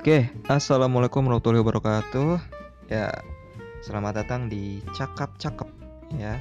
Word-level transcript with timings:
Oke, 0.00 0.32
assalamualaikum 0.48 1.28
warahmatullahi 1.28 1.60
wabarakatuh. 1.60 2.40
Ya, 2.88 3.12
selamat 3.84 4.24
datang 4.24 4.48
di 4.48 4.80
Cakap 4.96 5.36
Cakep. 5.36 5.68
Ya, 6.16 6.40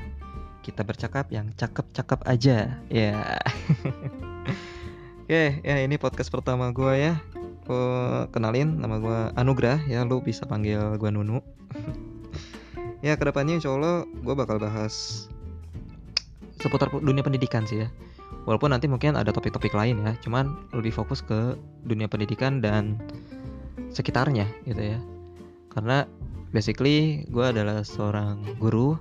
kita 0.64 0.88
bercakap 0.88 1.28
yang 1.28 1.52
cakep-cakep 1.60 2.24
aja. 2.24 2.80
Ya. 2.88 3.20
Oke, 5.28 5.60
ya 5.60 5.76
ini 5.84 6.00
podcast 6.00 6.32
pertama 6.32 6.72
gue 6.72 7.04
ya. 7.04 7.20
Kenalin 8.32 8.80
nama 8.80 8.96
gue 8.96 9.20
Anugrah 9.36 9.84
ya, 9.92 10.08
lu 10.08 10.24
bisa 10.24 10.48
panggil 10.48 10.96
gue 10.96 11.12
Nunu. 11.12 11.44
ya, 13.04 13.20
ke 13.20 13.28
depannya 13.28 13.60
insya 13.60 13.76
Allah 13.76 14.08
gue 14.08 14.36
bakal 14.40 14.64
bahas 14.64 15.28
seputar 16.64 16.96
dunia 16.96 17.28
pendidikan 17.28 17.68
sih 17.68 17.84
ya. 17.84 17.92
Walaupun 18.48 18.72
nanti 18.72 18.88
mungkin 18.88 19.20
ada 19.20 19.36
topik-topik 19.36 19.76
lain 19.76 20.00
ya, 20.00 20.16
cuman 20.24 20.56
lebih 20.72 20.96
fokus 20.96 21.20
ke 21.20 21.60
dunia 21.84 22.08
pendidikan 22.08 22.64
dan 22.64 22.96
sekitarnya 23.94 24.48
gitu 24.68 24.96
ya. 24.96 25.00
Karena 25.72 26.06
basically 26.50 27.26
gue 27.30 27.46
adalah 27.46 27.86
seorang 27.86 28.42
guru. 28.58 28.98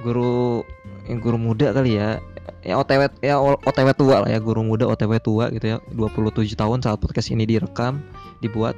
Guru 0.00 0.64
yang 1.08 1.20
guru 1.20 1.36
muda 1.40 1.72
kali 1.72 1.96
ya. 1.96 2.20
Ya 2.60 2.76
otw 2.76 3.08
ya 3.24 3.40
otw 3.40 3.88
tua 3.96 4.24
lah 4.24 4.28
ya 4.28 4.40
guru 4.40 4.60
muda 4.60 4.84
otw 4.88 5.12
tua 5.20 5.48
gitu 5.52 5.76
ya. 5.76 5.76
27 5.92 6.56
tahun 6.56 6.84
saat 6.84 7.00
podcast 7.00 7.32
ini 7.32 7.48
direkam 7.48 8.04
dibuat. 8.44 8.76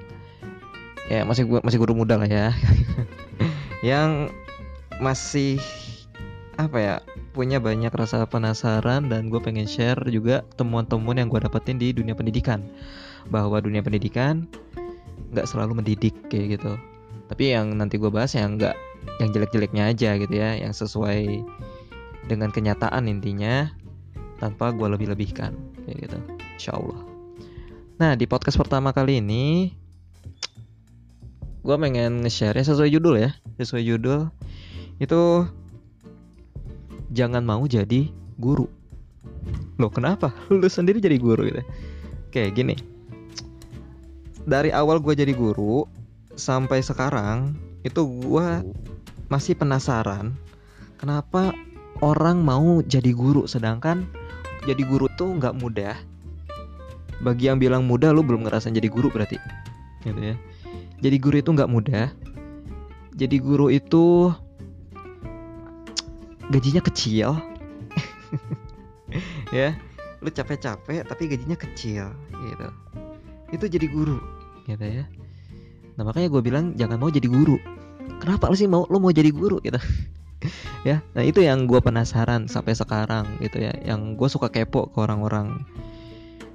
Ya 1.10 1.26
masih 1.26 1.46
masih 1.62 1.78
guru 1.82 1.98
muda 1.98 2.18
lah 2.18 2.30
ya. 2.30 2.54
Yang 3.86 4.30
masih 5.02 5.58
apa 6.60 6.78
ya 6.78 6.94
punya 7.32 7.58
banyak 7.58 7.90
rasa 7.90 8.28
penasaran 8.28 9.08
dan 9.08 9.32
gue 9.32 9.40
pengen 9.40 9.64
share 9.64 9.98
juga 10.12 10.44
temuan-temuan 10.60 11.16
yang 11.16 11.32
gue 11.32 11.40
dapetin 11.42 11.80
di 11.80 11.90
dunia 11.90 12.14
pendidikan. 12.14 12.62
Bahwa 13.26 13.58
dunia 13.58 13.82
pendidikan 13.82 14.46
nggak 15.32 15.48
selalu 15.48 15.80
mendidik 15.80 16.14
kayak 16.28 16.60
gitu. 16.60 16.76
Tapi 17.28 17.56
yang 17.56 17.72
nanti 17.76 17.96
gue 17.96 18.12
bahas 18.12 18.36
yang 18.36 18.60
nggak 18.60 18.76
yang 19.18 19.32
jelek-jeleknya 19.32 19.90
aja 19.90 20.10
gitu 20.20 20.34
ya 20.36 20.60
yang 20.60 20.76
sesuai 20.76 21.42
dengan 22.28 22.52
kenyataan 22.54 23.10
intinya 23.10 23.72
tanpa 24.38 24.70
gue 24.70 24.86
lebih-lebihkan 24.86 25.56
kayak 25.88 25.98
gitu. 26.08 26.18
Insya 26.60 26.76
Allah 26.76 27.00
nah 28.00 28.18
di 28.18 28.26
podcast 28.26 28.58
pertama 28.58 28.90
kali 28.90 29.22
ini 29.22 29.70
gue 31.62 31.76
pengen 31.78 32.26
nge-share 32.26 32.58
ya 32.58 32.64
sesuai 32.66 32.90
judul 32.90 33.14
ya 33.18 33.30
sesuai 33.58 33.82
judul. 33.86 34.30
Itu 34.98 35.46
jangan 37.14 37.42
mau 37.42 37.62
jadi 37.66 38.10
guru. 38.38 38.66
Loh 39.78 39.90
kenapa? 39.90 40.34
Lu 40.50 40.66
sendiri 40.66 40.98
jadi 41.02 41.18
guru 41.18 41.46
gitu 41.46 41.62
kayak 42.32 42.56
gini 42.56 42.74
dari 44.42 44.74
awal 44.74 44.98
gue 44.98 45.14
jadi 45.14 45.32
guru 45.34 45.86
sampai 46.34 46.82
sekarang 46.82 47.54
itu 47.86 48.02
gue 48.02 48.46
masih 49.30 49.54
penasaran 49.54 50.34
kenapa 50.98 51.54
orang 52.02 52.42
mau 52.42 52.82
jadi 52.82 53.14
guru? 53.14 53.46
Sedangkan 53.46 54.06
jadi 54.66 54.82
guru 54.82 55.06
tuh 55.14 55.38
nggak 55.38 55.58
mudah. 55.58 55.94
Bagi 57.22 57.46
yang 57.46 57.62
bilang 57.62 57.86
mudah 57.86 58.10
lu 58.10 58.26
belum 58.26 58.46
ngerasain 58.46 58.74
jadi 58.74 58.90
guru 58.90 59.08
berarti 59.08 59.38
gitu 60.02 60.18
ya. 60.18 60.34
Jadi 60.98 61.16
guru 61.22 61.36
itu 61.38 61.50
nggak 61.54 61.70
mudah. 61.70 62.10
Jadi 63.14 63.36
guru 63.38 63.70
itu 63.70 64.34
gajinya 66.50 66.82
kecil. 66.82 67.38
Ya 69.52 69.76
lu 70.22 70.30
capek-capek 70.30 71.02
tapi 71.02 71.26
gajinya 71.26 71.58
kecil 71.58 72.14
gitu 72.30 72.68
itu 73.52 73.64
jadi 73.68 73.86
guru. 73.86 74.18
Gitu 74.64 74.80
ya. 74.80 75.04
Nah 76.00 76.02
makanya 76.08 76.32
gue 76.32 76.42
bilang 76.42 76.72
jangan 76.74 76.96
mau 76.96 77.12
jadi 77.12 77.28
guru. 77.28 77.60
Kenapa 78.18 78.50
lu 78.50 78.56
sih 78.56 78.66
mau 78.66 78.88
lu 78.88 78.98
mau 78.98 79.12
jadi 79.12 79.30
guru 79.30 79.60
gitu? 79.62 79.78
Ya 80.82 80.98
nah 81.14 81.22
itu 81.22 81.38
yang 81.38 81.70
gue 81.70 81.78
penasaran 81.78 82.50
sampai 82.50 82.74
sekarang 82.74 83.38
gitu 83.38 83.62
ya. 83.62 83.70
Yang 83.86 84.18
gue 84.18 84.28
suka 84.32 84.50
kepo 84.50 84.90
ke 84.90 84.98
orang-orang. 84.98 85.62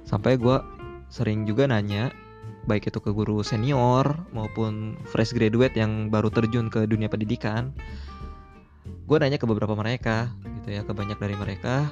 Sampai 0.04 0.36
gue 0.36 0.60
sering 1.08 1.48
juga 1.48 1.64
nanya 1.64 2.12
baik 2.68 2.92
itu 2.92 3.00
ke 3.00 3.08
guru 3.16 3.40
senior 3.40 4.28
maupun 4.36 5.00
fresh 5.08 5.32
graduate 5.32 5.72
yang 5.72 6.12
baru 6.12 6.28
terjun 6.28 6.68
ke 6.68 6.84
dunia 6.84 7.08
pendidikan. 7.08 7.72
Gue 9.08 9.16
nanya 9.16 9.40
ke 9.40 9.48
beberapa 9.48 9.72
mereka 9.72 10.28
gitu 10.68 10.76
ya 10.76 10.84
ke 10.84 10.92
banyak 10.92 11.16
dari 11.16 11.32
mereka 11.32 11.88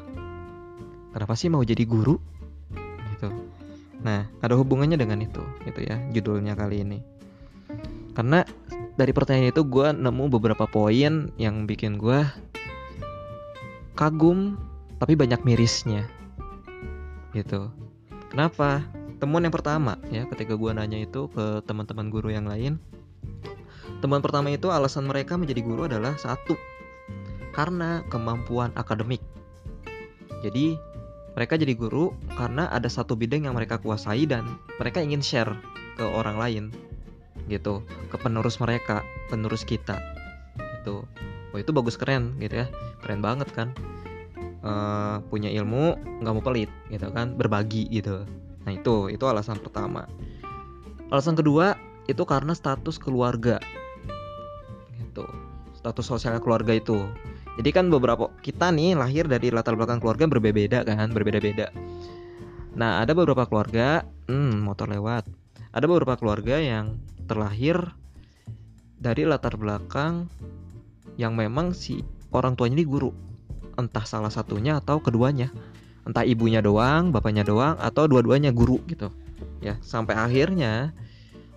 kenapa 1.16 1.32
sih 1.32 1.48
mau 1.48 1.64
jadi 1.64 1.80
guru 1.88 2.20
Nah, 4.06 4.30
ada 4.38 4.54
hubungannya 4.54 4.94
dengan 4.94 5.18
itu, 5.18 5.42
gitu 5.66 5.82
ya, 5.82 5.98
judulnya 6.14 6.54
kali 6.54 6.86
ini. 6.86 7.02
Karena 8.14 8.46
dari 8.94 9.10
pertanyaan 9.10 9.50
itu 9.50 9.66
gue 9.66 9.90
nemu 9.90 10.30
beberapa 10.30 10.70
poin 10.70 11.34
yang 11.34 11.66
bikin 11.66 11.98
gue 11.98 12.22
kagum, 13.98 14.54
tapi 15.02 15.18
banyak 15.18 15.42
mirisnya, 15.42 16.06
gitu. 17.34 17.66
Kenapa? 18.30 18.86
Temuan 19.18 19.42
yang 19.42 19.50
pertama 19.50 19.98
ya, 20.14 20.22
ketika 20.30 20.54
gue 20.54 20.70
nanya 20.70 21.02
itu 21.02 21.26
ke 21.34 21.66
teman-teman 21.66 22.06
guru 22.06 22.30
yang 22.30 22.46
lain, 22.46 22.78
teman 23.98 24.22
pertama 24.22 24.54
itu 24.54 24.70
alasan 24.70 25.10
mereka 25.10 25.34
menjadi 25.34 25.66
guru 25.66 25.90
adalah 25.90 26.14
satu, 26.14 26.54
karena 27.50 28.06
kemampuan 28.06 28.70
akademik. 28.78 29.24
Jadi 30.46 30.78
mereka 31.36 31.60
jadi 31.60 31.76
guru 31.76 32.16
karena 32.32 32.72
ada 32.72 32.88
satu 32.88 33.12
bidang 33.12 33.44
yang 33.44 33.52
mereka 33.52 33.76
kuasai 33.76 34.24
dan 34.24 34.56
mereka 34.80 35.04
ingin 35.04 35.20
share 35.20 35.52
ke 36.00 36.02
orang 36.02 36.40
lain 36.40 36.64
gitu. 37.52 37.84
Ke 38.08 38.16
penerus 38.16 38.56
mereka 38.56 39.04
penerus 39.28 39.62
kita 39.68 40.00
gitu. 40.80 41.04
Oh 41.52 41.58
itu 41.60 41.70
bagus 41.76 42.00
keren 42.00 42.40
gitu 42.40 42.64
ya. 42.64 42.66
Keren 43.04 43.20
banget 43.20 43.52
kan. 43.52 43.76
Uh, 44.66 45.22
punya 45.30 45.52
ilmu 45.52 45.94
nggak 46.24 46.32
mau 46.32 46.42
pelit 46.42 46.72
gitu 46.88 47.12
kan. 47.12 47.36
Berbagi 47.36 47.84
gitu. 47.92 48.24
Nah 48.64 48.72
itu 48.72 49.12
itu 49.12 49.24
alasan 49.28 49.60
pertama. 49.60 50.08
Alasan 51.12 51.36
kedua 51.36 51.76
itu 52.08 52.24
karena 52.24 52.56
status 52.56 52.96
keluarga 52.96 53.60
gitu. 54.96 55.28
Status 55.76 56.08
sosial 56.08 56.40
keluarga 56.40 56.72
itu 56.72 57.04
jadi 57.56 57.70
kan 57.72 57.88
beberapa 57.88 58.28
kita 58.44 58.68
nih 58.68 58.92
lahir 59.00 59.24
dari 59.24 59.48
latar 59.48 59.80
belakang 59.80 59.96
keluarga 59.96 60.28
berbeda-beda 60.28 60.84
kan, 60.84 61.08
berbeda-beda. 61.08 61.72
Nah, 62.76 63.00
ada 63.00 63.16
beberapa 63.16 63.48
keluarga, 63.48 64.04
hmm, 64.28 64.60
motor 64.60 64.92
lewat. 64.92 65.24
Ada 65.72 65.88
beberapa 65.88 66.20
keluarga 66.20 66.60
yang 66.60 67.00
terlahir 67.24 67.80
dari 69.00 69.24
latar 69.24 69.56
belakang 69.56 70.28
yang 71.16 71.32
memang 71.32 71.72
si 71.72 72.04
orang 72.28 72.52
tuanya 72.60 72.76
ini 72.76 72.84
guru. 72.84 73.16
Entah 73.80 74.04
salah 74.04 74.28
satunya 74.28 74.76
atau 74.76 75.00
keduanya. 75.00 75.48
Entah 76.04 76.28
ibunya 76.28 76.60
doang, 76.60 77.08
bapaknya 77.08 77.40
doang 77.40 77.80
atau 77.80 78.04
dua-duanya 78.04 78.52
guru 78.52 78.84
gitu. 78.84 79.08
Ya, 79.64 79.80
sampai 79.80 80.12
akhirnya 80.12 80.92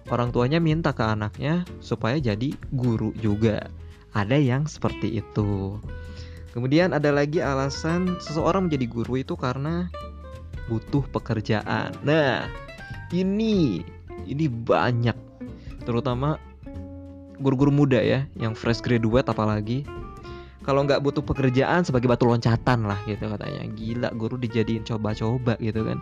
orang 0.07 0.31
tuanya 0.31 0.63
minta 0.63 0.95
ke 0.95 1.03
anaknya 1.03 1.67
supaya 1.83 2.15
jadi 2.15 2.55
guru 2.71 3.11
juga 3.19 3.67
ada 4.13 4.37
yang 4.37 4.65
seperti 4.65 5.21
itu. 5.21 5.77
Kemudian 6.49 6.97
ada 6.97 7.13
lagi 7.13 7.39
alasan 7.45 8.17
seseorang 8.17 8.67
menjadi 8.69 8.85
guru 8.89 9.21
itu 9.21 9.37
karena 9.37 9.85
butuh 10.65 11.05
pekerjaan. 11.13 11.93
Nah, 12.01 12.49
ini 13.13 13.85
ini 14.25 14.45
banyak. 14.49 15.13
Terutama 15.85 16.41
guru-guru 17.39 17.71
muda 17.71 18.01
ya 18.01 18.25
yang 18.37 18.57
fresh 18.57 18.81
graduate 18.81 19.29
apalagi. 19.29 19.85
Kalau 20.65 20.85
nggak 20.85 21.01
butuh 21.01 21.25
pekerjaan 21.25 21.81
sebagai 21.81 22.05
batu 22.05 22.29
loncatan 22.29 22.85
lah 22.85 22.99
gitu 23.05 23.29
katanya. 23.29 23.65
Gila 23.73 24.09
guru 24.17 24.37
dijadiin 24.37 24.85
coba-coba 24.85 25.57
gitu 25.61 25.85
kan. 25.85 26.01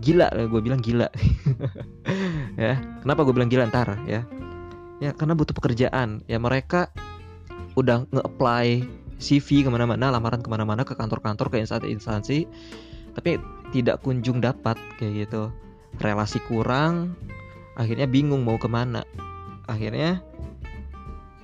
Gila 0.00 0.28
gue 0.32 0.60
bilang 0.64 0.80
gila. 0.80 1.08
Ya 2.56 2.80
kenapa 3.04 3.20
gue 3.28 3.36
bilang 3.36 3.52
gila? 3.52 3.68
Ntar 3.68 4.00
ya 4.08 4.24
ya 5.00 5.12
karena 5.12 5.36
butuh 5.36 5.54
pekerjaan. 5.56 6.24
Ya 6.30 6.40
mereka 6.40 6.90
udah 7.76 8.08
nge-apply 8.08 8.84
CV 9.16 9.64
ke 9.64 9.68
mana-mana 9.68 10.12
lamaran 10.12 10.40
ke 10.40 10.48
mana-mana 10.48 10.84
ke 10.84 10.92
kantor-kantor 10.92 11.48
ke 11.48 11.56
instansi-instansi 11.60 12.44
tapi 13.16 13.40
tidak 13.72 14.04
kunjung 14.04 14.40
dapat 14.44 14.76
kayak 15.00 15.28
gitu. 15.28 15.52
Relasi 16.00 16.40
kurang 16.44 17.16
akhirnya 17.76 18.08
bingung 18.08 18.44
mau 18.44 18.60
ke 18.60 18.68
mana. 18.68 19.04
Akhirnya 19.68 20.20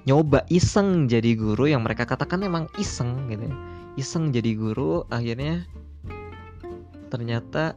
nyoba 0.05 0.43
iseng 0.51 1.07
jadi 1.07 1.39
guru 1.39 1.71
yang 1.71 1.87
mereka 1.87 2.05
katakan 2.05 2.43
emang 2.43 2.67
iseng 2.75 3.31
gitu 3.31 3.47
ya. 3.47 3.55
iseng 3.95 4.35
jadi 4.35 4.57
guru 4.57 5.05
akhirnya 5.13 5.63
ternyata 7.13 7.77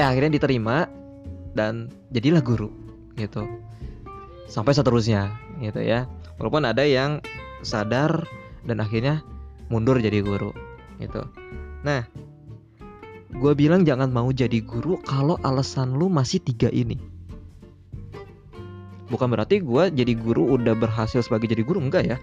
eh 0.00 0.06
akhirnya 0.06 0.40
diterima 0.40 0.88
dan 1.54 1.92
jadilah 2.10 2.42
guru 2.42 2.72
gitu 3.14 3.44
sampai 4.48 4.72
seterusnya 4.74 5.36
gitu 5.60 5.84
ya. 5.84 6.08
Walaupun 6.40 6.64
ada 6.64 6.82
yang 6.82 7.20
sadar 7.60 8.24
dan 8.64 8.80
akhirnya 8.80 9.22
mundur 9.68 10.00
jadi 10.00 10.24
guru 10.24 10.50
gitu. 10.98 11.22
Nah 11.84 12.08
gue 13.28 13.52
bilang 13.54 13.84
jangan 13.84 14.10
mau 14.10 14.26
jadi 14.32 14.58
guru 14.64 14.98
kalau 15.04 15.36
alasan 15.44 15.94
lu 15.94 16.08
masih 16.10 16.40
tiga 16.42 16.72
ini. 16.72 16.98
Bukan 19.08 19.28
berarti 19.28 19.60
gue 19.64 19.84
jadi 19.92 20.12
guru 20.16 20.58
udah 20.58 20.76
berhasil 20.76 21.24
sebagai 21.24 21.48
jadi 21.48 21.62
guru 21.64 21.80
enggak 21.80 22.04
ya. 22.04 22.18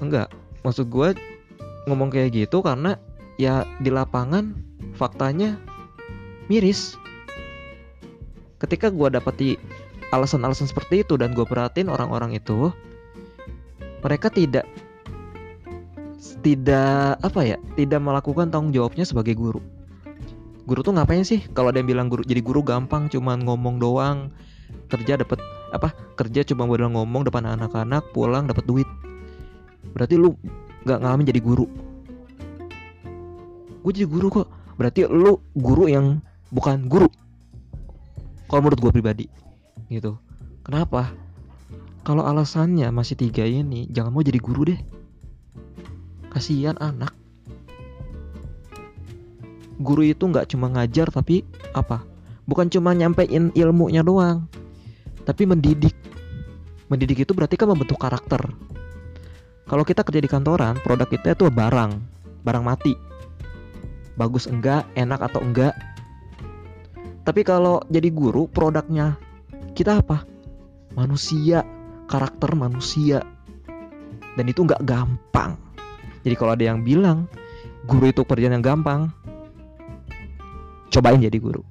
Enggak. 0.00 0.32
Maksud 0.62 0.88
gue 0.88 1.16
ngomong 1.88 2.12
kayak 2.12 2.36
gitu 2.36 2.60
karena 2.60 3.00
ya 3.40 3.64
di 3.80 3.88
lapangan 3.88 4.56
faktanya 4.96 5.56
miris. 6.48 6.96
Ketika 8.58 8.90
gue 8.90 9.08
dapati 9.12 9.54
alasan-alasan 10.08 10.68
seperti 10.68 11.04
itu 11.04 11.20
dan 11.20 11.36
gue 11.36 11.44
perhatiin 11.44 11.92
orang-orang 11.92 12.36
itu 12.36 12.72
mereka 14.00 14.32
tidak 14.32 14.64
tidak 16.40 17.18
apa 17.20 17.40
ya 17.44 17.56
tidak 17.76 18.00
melakukan 18.00 18.48
tanggung 18.48 18.72
jawabnya 18.72 19.04
sebagai 19.04 19.34
guru. 19.36 19.60
Guru 20.68 20.84
tuh 20.84 20.92
ngapain 20.92 21.24
sih? 21.24 21.40
Kalau 21.56 21.72
ada 21.72 21.80
yang 21.80 21.88
bilang 21.88 22.08
guru 22.12 22.24
jadi 22.24 22.40
guru 22.44 22.60
gampang 22.64 23.08
cuman 23.08 23.42
ngomong 23.44 23.80
doang. 23.80 24.32
Kerja 24.88 25.20
dapat 25.20 25.40
apa 25.72 25.92
kerja 26.16 26.44
cuma 26.48 26.64
modal 26.64 26.92
ngomong 26.92 27.28
depan 27.28 27.44
anak-anak 27.44 28.04
pulang 28.16 28.48
dapat 28.48 28.64
duit. 28.64 28.88
Berarti 29.92 30.16
lu 30.16 30.36
nggak 30.88 30.98
ngalamin 31.04 31.28
jadi 31.28 31.40
guru. 31.40 31.66
Gue 33.84 33.92
jadi 33.92 34.08
guru 34.08 34.28
kok. 34.28 34.48
Berarti 34.76 35.08
lu 35.08 35.40
guru 35.56 35.88
yang 35.88 36.20
bukan 36.52 36.86
guru. 36.88 37.08
Kalau 38.48 38.60
menurut 38.64 38.80
gue 38.80 38.92
pribadi 38.92 39.47
gitu. 39.88 40.20
Kenapa? 40.64 41.12
Kalau 42.04 42.24
alasannya 42.24 42.88
masih 42.88 43.16
tiga 43.20 43.44
ini 43.44 43.88
jangan 43.92 44.12
mau 44.12 44.24
jadi 44.24 44.40
guru 44.40 44.72
deh. 44.72 44.80
Kasihan 46.32 46.76
anak. 46.80 47.12
Guru 49.80 50.04
itu 50.04 50.24
nggak 50.24 50.48
cuma 50.52 50.72
ngajar 50.72 51.12
tapi 51.12 51.44
apa? 51.76 52.04
Bukan 52.48 52.72
cuma 52.72 52.96
nyampein 52.96 53.52
ilmunya 53.52 54.00
doang 54.00 54.48
tapi 55.28 55.44
mendidik. 55.44 55.92
Mendidik 56.88 57.28
itu 57.28 57.36
berarti 57.36 57.60
kan 57.60 57.68
membentuk 57.68 58.00
karakter. 58.00 58.40
Kalau 59.68 59.84
kita 59.84 60.00
kerja 60.00 60.24
di 60.24 60.30
kantoran 60.32 60.80
produk 60.80 61.04
kita 61.04 61.36
itu 61.36 61.52
barang 61.52 61.92
barang 62.40 62.64
mati. 62.64 62.96
Bagus 64.16 64.48
enggak 64.48 64.88
enak 64.96 65.20
atau 65.20 65.44
enggak. 65.44 65.76
Tapi 67.28 67.44
kalau 67.44 67.84
jadi 67.92 68.08
guru 68.08 68.48
produknya 68.48 69.20
kita 69.78 70.02
apa? 70.02 70.26
Manusia 70.98 71.62
karakter 72.10 72.58
manusia. 72.58 73.22
Dan 74.34 74.50
itu 74.50 74.66
nggak 74.66 74.82
gampang. 74.82 75.54
Jadi 76.26 76.34
kalau 76.34 76.58
ada 76.58 76.64
yang 76.66 76.82
bilang 76.82 77.30
guru 77.86 78.10
itu 78.10 78.26
pekerjaan 78.26 78.58
yang 78.58 78.66
gampang 78.66 79.14
cobain 80.90 81.22
jadi 81.22 81.38
guru. 81.38 81.62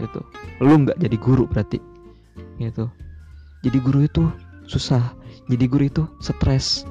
Gitu. 0.00 0.20
Lu 0.64 0.88
nggak 0.88 0.96
jadi 0.96 1.16
guru 1.20 1.44
berarti. 1.44 1.76
Gitu. 2.56 2.88
Jadi 3.60 3.78
guru 3.84 4.08
itu 4.08 4.24
susah. 4.64 5.12
Jadi 5.52 5.64
guru 5.68 5.84
itu 5.84 6.02
stres. 6.24 6.88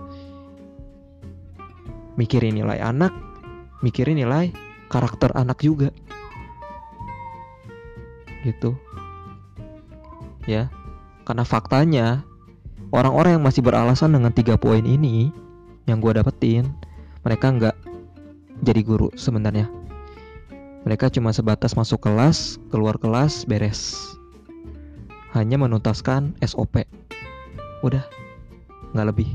Mikirin 2.13 2.61
nilai 2.61 2.77
anak 2.77 3.13
mikirin 3.81 4.21
nilai 4.21 4.53
karakter 4.89 5.33
anak 5.33 5.61
juga. 5.65 5.89
Gitu 8.45 8.77
ya 10.47 10.71
karena 11.27 11.43
faktanya 11.43 12.23
orang-orang 12.95 13.37
yang 13.37 13.43
masih 13.43 13.59
beralasan 13.59 14.15
dengan 14.15 14.31
tiga 14.31 14.55
poin 14.55 14.81
ini 14.87 15.29
yang 15.85 15.99
gue 15.99 16.15
dapetin 16.15 16.71
mereka 17.27 17.51
nggak 17.51 17.75
jadi 18.63 18.81
guru 18.81 19.11
sebenarnya. 19.13 19.69
Mereka 20.87 21.11
cuma 21.11 21.35
sebatas 21.35 21.75
masuk 21.75 22.07
kelas 22.07 22.55
keluar 22.71 22.95
kelas 22.95 23.43
beres. 23.43 24.15
Hanya 25.35 25.59
menuntaskan 25.59 26.39
SOP 26.39 26.87
udah 27.83 28.07
nggak 28.95 29.07
lebih. 29.11 29.29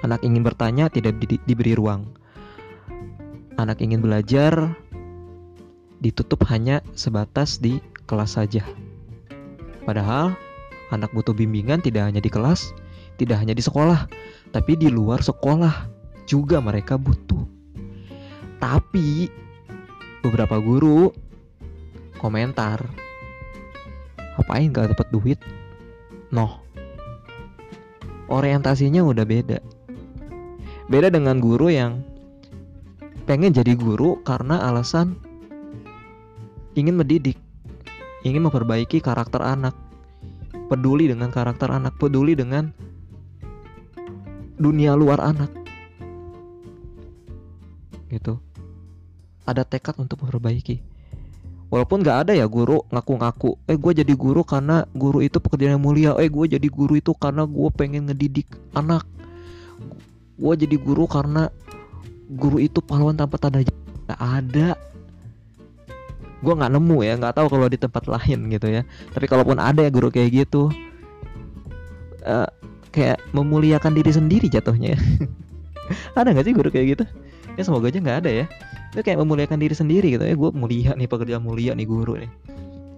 Anak 0.00 0.24
ingin 0.24 0.40
bertanya 0.40 0.88
tidak 0.88 1.20
di 1.20 1.36
diberi 1.44 1.76
ruang. 1.76 2.08
Anak 3.60 3.84
ingin 3.84 4.00
belajar 4.00 4.72
ditutup 6.00 6.44
hanya 6.48 6.80
sebatas 6.96 7.60
di 7.60 7.80
kelas 8.08 8.40
saja 8.40 8.64
padahal 9.86 10.34
anak 10.90 11.14
butuh 11.14 11.32
bimbingan 11.32 11.78
tidak 11.80 12.10
hanya 12.10 12.18
di 12.18 12.28
kelas 12.28 12.74
tidak 13.16 13.40
hanya 13.40 13.56
di 13.56 13.62
sekolah 13.64 14.10
tapi 14.52 14.76
di 14.76 14.92
luar 14.92 15.24
sekolah 15.24 15.96
juga 16.26 16.58
mereka 16.58 16.98
butuh. 16.98 17.46
Tapi 18.58 19.30
beberapa 20.20 20.58
guru 20.58 21.14
komentar 22.18 22.82
ngapain 24.36 24.74
gak 24.74 24.92
dapat 24.92 25.08
duit? 25.14 25.38
Noh 26.34 26.60
orientasinya 28.26 29.06
udah 29.06 29.22
beda. 29.22 29.58
Beda 30.90 31.08
dengan 31.10 31.38
guru 31.38 31.70
yang 31.70 32.02
pengen 33.26 33.54
jadi 33.54 33.74
guru 33.78 34.22
karena 34.22 34.66
alasan 34.66 35.18
ingin 36.78 36.98
mendidik 36.98 37.38
ingin 38.26 38.42
memperbaiki 38.50 38.98
karakter 38.98 39.38
anak. 39.38 39.78
Peduli 40.66 41.06
dengan 41.06 41.30
karakter 41.30 41.70
anak 41.70 41.94
peduli 41.94 42.34
dengan 42.34 42.74
dunia 44.58 44.98
luar 44.98 45.22
anak. 45.22 45.54
Gitu. 48.10 48.34
Ada 49.46 49.62
tekad 49.62 49.94
untuk 50.02 50.26
memperbaiki. 50.26 50.82
Walaupun 51.66 52.02
nggak 52.02 52.18
ada 52.26 52.32
ya 52.34 52.46
guru 52.46 52.86
ngaku-ngaku 52.94 53.58
eh 53.66 53.74
gue 53.74 53.92
jadi 54.02 54.14
guru 54.14 54.46
karena 54.46 54.86
guru 54.94 55.22
itu 55.22 55.38
pekerjaan 55.38 55.78
yang 55.78 55.82
mulia. 55.82 56.10
Eh 56.18 56.30
gue 56.30 56.58
jadi 56.58 56.66
guru 56.66 56.98
itu 56.98 57.14
karena 57.14 57.46
gue 57.46 57.68
pengen 57.74 58.10
ngedidik 58.10 58.50
anak. 58.74 59.06
Gue 60.34 60.54
jadi 60.58 60.78
guru 60.78 61.06
karena 61.06 61.50
guru 62.26 62.58
itu 62.58 62.82
pahlawan 62.82 63.14
tanpa 63.14 63.38
tanda 63.38 63.62
nggak 63.62 64.18
ada 64.18 64.78
gue 66.44 66.52
nggak 66.52 66.72
nemu 66.72 66.98
ya 67.00 67.16
nggak 67.16 67.34
tahu 67.36 67.46
kalau 67.48 67.66
di 67.68 67.78
tempat 67.80 68.04
lain 68.08 68.52
gitu 68.52 68.66
ya. 68.68 68.82
Tapi 69.12 69.26
kalaupun 69.28 69.56
ada 69.56 69.84
ya 69.84 69.90
guru 69.90 70.12
kayak 70.12 70.46
gitu 70.46 70.68
uh, 72.26 72.48
kayak 72.92 73.20
memuliakan 73.32 73.92
diri 73.96 74.12
sendiri 74.12 74.46
jatuhnya 74.50 74.96
ya. 74.96 75.00
ada 76.18 76.32
nggak 76.34 76.46
sih 76.46 76.54
guru 76.56 76.68
kayak 76.68 76.86
gitu? 76.98 77.04
Ya 77.56 77.62
semoga 77.64 77.88
aja 77.88 77.98
nggak 78.02 78.18
ada 78.26 78.30
ya. 78.30 78.44
Itu 78.92 79.00
kayak 79.04 79.18
memuliakan 79.22 79.58
diri 79.60 79.74
sendiri 79.76 80.08
gitu 80.12 80.24
ya. 80.24 80.34
Gue 80.36 80.50
mulia 80.52 80.92
nih 80.92 81.08
pekerjaan 81.08 81.40
mulia 81.44 81.72
nih 81.72 81.88
guru 81.88 82.20
nih. 82.20 82.30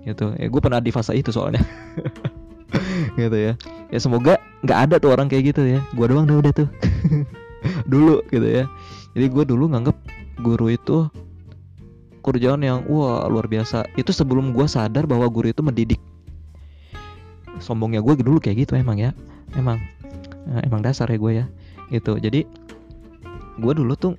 Gitu. 0.08 0.34
Ya 0.38 0.46
gue 0.50 0.60
pernah 0.62 0.80
di 0.82 0.90
fase 0.90 1.14
itu 1.14 1.30
soalnya. 1.30 1.62
Gitu 3.16 3.36
ya. 3.38 3.52
Ya 3.88 3.98
semoga 3.98 4.36
nggak 4.60 4.78
ada 4.88 4.94
tuh 5.00 5.14
orang 5.14 5.30
kayak 5.30 5.54
gitu 5.54 5.62
ya. 5.64 5.80
Gue 5.96 6.06
doang 6.10 6.28
dah 6.28 6.36
udah 6.38 6.52
tuh. 6.52 6.68
Dulu 7.90 8.22
gitu 8.28 8.44
ya. 8.44 8.64
Jadi 9.16 9.26
gue 9.34 9.44
dulu 9.48 9.72
nganggep 9.72 9.96
guru 10.44 10.70
itu 10.70 11.10
kerjaan 12.20 12.60
yang 12.62 12.84
wah 12.90 13.26
luar 13.26 13.46
biasa. 13.46 13.86
Itu 13.94 14.10
sebelum 14.14 14.52
gue 14.52 14.66
sadar 14.66 15.06
bahwa 15.08 15.26
guru 15.30 15.50
itu 15.50 15.62
mendidik. 15.64 16.00
Sombongnya 17.58 18.02
gue 18.04 18.14
dulu 18.22 18.38
kayak 18.38 18.68
gitu 18.68 18.78
emang 18.78 18.98
ya. 18.98 19.10
Emang 19.56 19.82
emang 20.62 20.80
dasar 20.84 21.10
ya 21.10 21.18
gue 21.18 21.32
ya. 21.42 21.46
Gitu. 21.90 22.18
Jadi 22.20 22.46
gue 23.58 23.72
dulu 23.74 23.92
tuh 23.98 24.14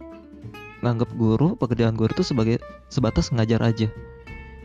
nganggap 0.83 1.11
guru 1.15 1.55
pekerjaan 1.59 1.95
guru 1.95 2.11
itu 2.11 2.23
sebagai 2.23 2.59
sebatas 2.91 3.31
ngajar 3.31 3.63
aja. 3.63 3.87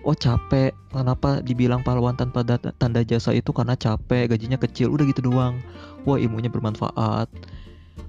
Oh 0.05 0.13
capek. 0.13 0.75
Kenapa 0.93 1.41
dibilang 1.41 1.81
pahlawan 1.81 2.19
tanpa 2.19 2.45
tanda 2.77 3.01
jasa 3.07 3.33
itu 3.33 3.51
karena 3.51 3.79
capek 3.79 4.31
gajinya 4.31 4.59
kecil 4.59 4.91
udah 4.93 5.05
gitu 5.07 5.31
doang. 5.31 5.63
Wah 6.03 6.19
ilmunya 6.19 6.51
bermanfaat. 6.51 7.31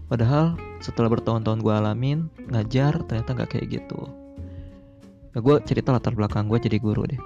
Padahal 0.06 0.58
setelah 0.82 1.10
bertahun-tahun 1.10 1.66
gue 1.66 1.74
alamin 1.74 2.30
ngajar 2.52 3.02
ternyata 3.10 3.34
nggak 3.34 3.58
kayak 3.58 3.82
gitu 3.82 4.25
nah, 5.36 5.40
gue 5.44 5.56
cerita 5.68 5.92
latar 5.92 6.16
belakang 6.16 6.48
gue 6.48 6.58
jadi 6.58 6.80
guru 6.80 7.04
deh. 7.04 7.20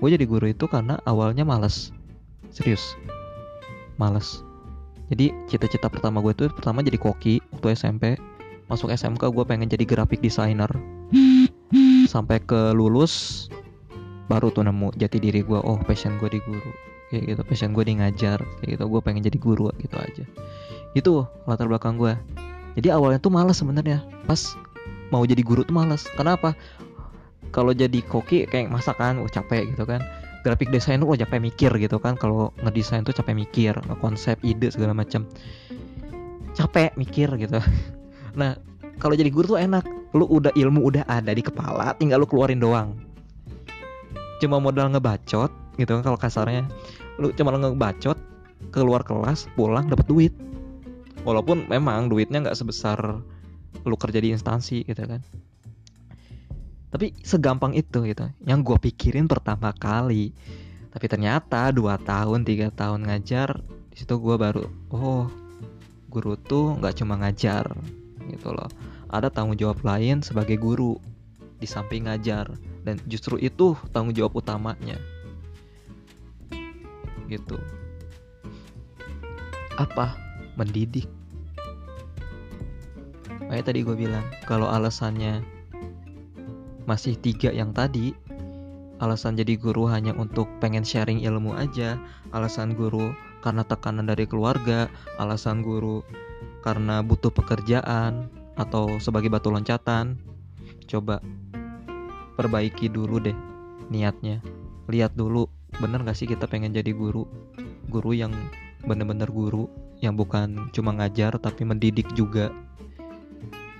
Gue 0.00 0.16
jadi 0.16 0.24
guru 0.24 0.48
itu 0.48 0.64
karena 0.64 0.96
awalnya 1.04 1.44
males. 1.44 1.92
Serius. 2.48 2.96
Males. 4.00 4.40
Jadi 5.12 5.34
cita-cita 5.44 5.92
pertama 5.92 6.24
gue 6.24 6.32
itu 6.32 6.48
pertama 6.48 6.80
jadi 6.80 6.96
koki 6.96 7.44
waktu 7.52 7.76
SMP 7.76 8.16
masuk 8.72 8.94
SMK 8.94 9.28
gue 9.28 9.44
pengen 9.44 9.68
jadi 9.68 9.84
graphic 9.84 10.24
designer. 10.24 10.70
Sampai 12.08 12.40
ke 12.40 12.72
lulus 12.72 13.46
baru 14.30 14.48
tuh 14.48 14.64
nemu 14.64 14.94
jati 14.96 15.20
diri 15.20 15.44
gue 15.44 15.60
oh 15.60 15.76
passion 15.84 16.16
gue 16.16 16.32
di 16.32 16.40
guru. 16.40 16.72
Kayak 17.12 17.36
gitu 17.36 17.42
passion 17.44 17.76
gue 17.76 17.84
di 17.84 18.00
ngajar 18.00 18.40
kayak 18.62 18.80
gitu. 18.80 18.84
Gue 18.88 19.00
pengen 19.04 19.20
jadi 19.20 19.36
guru 19.36 19.68
gitu 19.76 20.00
aja. 20.00 20.24
Itu 20.96 21.28
latar 21.44 21.68
belakang 21.68 22.00
gue 22.00 22.16
jadi 22.78 22.94
awalnya 22.94 23.18
tuh 23.18 23.34
males 23.34 23.58
sebenarnya. 23.58 24.00
Pas 24.24 24.54
mau 25.10 25.26
jadi 25.26 25.42
guru 25.42 25.66
tuh 25.66 25.74
males. 25.74 26.06
Kenapa 26.14 26.54
kalau 27.50 27.74
jadi 27.74 28.00
koki 28.06 28.46
kayak 28.46 28.70
masakan 28.70 29.22
oh 29.22 29.30
capek 29.30 29.70
gitu 29.74 29.86
kan 29.86 30.02
graphic 30.42 30.72
design 30.72 31.04
tuh 31.04 31.12
oh 31.12 31.18
capek 31.18 31.38
mikir 31.38 31.70
gitu 31.76 32.00
kan 32.00 32.16
kalau 32.16 32.54
ngedesain 32.64 33.04
tuh 33.04 33.12
capek 33.12 33.36
mikir 33.36 33.74
konsep 34.00 34.40
ide 34.40 34.72
segala 34.72 34.96
macam 34.96 35.28
capek 36.56 36.94
mikir 36.96 37.28
gitu 37.36 37.60
Nah, 38.38 38.54
kalau 39.02 39.18
jadi 39.18 39.30
guru 39.32 39.56
tuh 39.56 39.60
enak. 39.60 39.86
Lu 40.10 40.26
udah 40.26 40.50
ilmu 40.58 40.90
udah 40.90 41.06
ada 41.06 41.30
di 41.30 41.38
kepala, 41.38 41.94
tinggal 41.94 42.18
lu 42.22 42.26
keluarin 42.26 42.58
doang. 42.58 42.98
Cuma 44.42 44.58
modal 44.58 44.90
ngebacot 44.90 45.50
gitu 45.78 45.90
kan 45.98 46.02
kalau 46.02 46.18
kasarnya. 46.18 46.66
lu 47.20 47.28
cuma 47.36 47.52
ngebacot 47.52 48.16
keluar 48.72 49.04
kelas 49.04 49.44
pulang 49.52 49.92
dapat 49.92 50.08
duit 50.08 50.32
walaupun 51.28 51.68
memang 51.68 52.08
duitnya 52.08 52.48
nggak 52.48 52.56
sebesar 52.56 52.96
lu 53.84 53.96
kerja 54.00 54.24
di 54.24 54.32
instansi 54.32 54.88
gitu 54.88 55.04
kan 55.04 55.20
tapi 56.90 57.14
segampang 57.22 57.72
itu 57.78 58.02
gitu. 58.02 58.26
Yang 58.42 58.60
gue 58.66 58.76
pikirin 58.90 59.30
pertama 59.30 59.70
kali. 59.70 60.34
Tapi 60.90 61.06
ternyata 61.06 61.70
dua 61.70 61.94
tahun 62.02 62.42
tiga 62.42 62.74
tahun 62.74 63.06
ngajar 63.06 63.62
di 63.90 63.96
situ 63.98 64.18
gue 64.18 64.34
baru 64.34 64.66
oh 64.90 65.30
guru 66.10 66.34
tuh 66.34 66.74
nggak 66.82 66.98
cuma 66.98 67.14
ngajar 67.22 67.70
gitu 68.26 68.50
loh. 68.50 68.66
Ada 69.06 69.30
tanggung 69.30 69.54
jawab 69.54 69.82
lain 69.86 70.22
sebagai 70.22 70.58
guru 70.58 70.98
di 71.62 71.66
samping 71.66 72.10
ngajar. 72.10 72.50
Dan 72.82 72.98
justru 73.06 73.38
itu 73.38 73.78
tanggung 73.94 74.14
jawab 74.14 74.42
utamanya. 74.42 74.98
Gitu. 77.30 77.54
Apa? 79.78 80.18
Mendidik. 80.58 81.06
Kayak 83.50 83.66
tadi 83.66 83.82
gue 83.82 83.94
bilang 83.98 84.22
kalau 84.46 84.70
alasannya 84.70 85.42
masih 86.84 87.16
tiga 87.18 87.50
yang 87.50 87.72
tadi. 87.74 88.12
Alasan 89.00 89.32
jadi 89.32 89.56
guru 89.56 89.88
hanya 89.88 90.12
untuk 90.12 90.46
pengen 90.60 90.84
sharing 90.84 91.24
ilmu 91.24 91.56
aja. 91.56 91.96
Alasan 92.36 92.76
guru 92.76 93.16
karena 93.40 93.64
tekanan 93.64 94.04
dari 94.04 94.28
keluarga. 94.28 94.92
Alasan 95.16 95.64
guru 95.64 96.04
karena 96.60 97.00
butuh 97.00 97.32
pekerjaan 97.32 98.28
atau 98.60 99.00
sebagai 99.00 99.32
batu 99.32 99.48
loncatan. 99.48 100.20
Coba 100.84 101.24
perbaiki 102.36 102.92
dulu 102.92 103.24
deh 103.24 103.36
niatnya. 103.88 104.44
Lihat 104.92 105.16
dulu 105.16 105.48
bener 105.80 106.04
gak 106.04 106.18
sih 106.18 106.28
kita 106.28 106.44
pengen 106.44 106.76
jadi 106.76 106.92
guru? 106.92 107.24
Guru 107.88 108.12
yang 108.12 108.36
bener-bener 108.84 109.28
guru 109.32 109.68
yang 110.00 110.16
bukan 110.16 110.72
cuma 110.72 110.92
ngajar 110.92 111.36
tapi 111.40 111.64
mendidik 111.64 112.08
juga. 112.12 112.52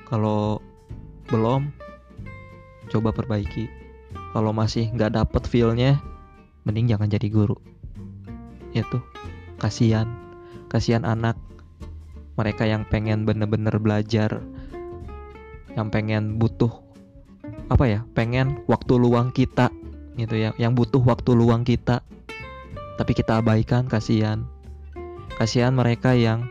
Kalau 0.09 0.65
belum 1.29 1.73
coba 2.91 3.15
perbaiki. 3.15 3.71
Kalau 4.35 4.51
masih 4.51 4.91
nggak 4.91 5.15
dapet 5.15 5.47
feelnya 5.47 6.03
mending 6.67 6.91
jangan 6.91 7.09
jadi 7.09 7.29
guru. 7.31 7.57
Itu 8.75 8.99
kasihan. 9.63 10.11
Kasihan 10.71 11.07
anak 11.07 11.39
mereka 12.39 12.67
yang 12.67 12.87
pengen 12.87 13.27
bener-bener 13.27 13.75
belajar 13.79 14.43
yang 15.79 15.87
pengen 15.91 16.41
butuh 16.41 16.71
apa 17.71 17.87
ya 17.87 18.01
pengen 18.19 18.67
waktu 18.67 18.99
luang 18.99 19.31
kita 19.31 19.71
gitu 20.19 20.35
ya 20.35 20.51
yang 20.59 20.75
butuh 20.75 21.01
waktu 21.03 21.31
luang 21.35 21.63
kita. 21.63 22.03
Tapi 22.99 23.17
kita 23.17 23.41
abaikan 23.41 23.89
kasihan. 23.89 24.45
Kasihan 25.41 25.73
mereka 25.73 26.13
yang 26.13 26.45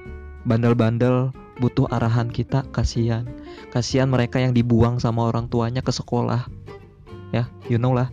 bandel-bandel 0.50 1.30
butuh 1.60 1.86
arahan 1.92 2.32
kita 2.32 2.64
kasihan. 2.72 3.28
Kasihan 3.70 4.08
mereka 4.08 4.40
yang 4.40 4.56
dibuang 4.56 4.98
sama 4.98 5.28
orang 5.28 5.52
tuanya 5.52 5.84
ke 5.84 5.92
sekolah. 5.92 6.48
Ya 7.36 7.52
you 7.68 7.78
know 7.78 7.92
lah. 7.92 8.10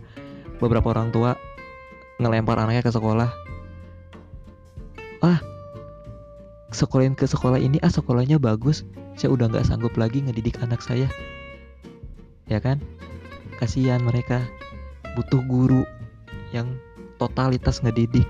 Beberapa 0.59 0.91
orang 0.91 1.09
tua 1.15 1.39
ngelempar 2.19 2.59
anaknya 2.59 2.83
ke 2.83 2.91
sekolah. 2.91 3.31
Ah 5.23 5.39
sekolahin 6.75 7.15
ke 7.15 7.25
sekolah 7.25 7.57
ini 7.57 7.79
ah 7.81 7.89
sekolahnya 7.89 8.37
bagus. 8.37 8.83
Saya 9.17 9.33
udah 9.33 9.49
nggak 9.49 9.65
sanggup 9.65 9.95
lagi 9.97 10.21
ngedidik 10.21 10.61
anak 10.61 10.83
saya. 10.83 11.09
Ya 12.45 12.61
kan? 12.61 12.83
Kasihan 13.57 14.03
mereka. 14.03 14.45
Butuh 15.17 15.41
guru 15.49 15.81
yang 16.53 16.77
totalitas 17.17 17.81
ngedidik 17.81 18.29